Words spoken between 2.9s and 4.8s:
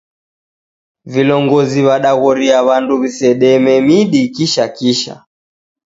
w'isedeme midi kisha